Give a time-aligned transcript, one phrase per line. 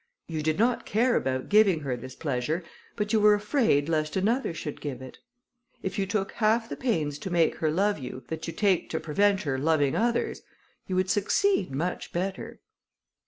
[0.27, 2.63] You did not care about giving her this pleasure,
[2.95, 5.19] but you were afraid lest another should give it.
[5.83, 8.99] If you took half the pains to make her love you, that you take to
[8.99, 10.41] prevent her loving others,
[10.87, 12.61] you would succeed much better."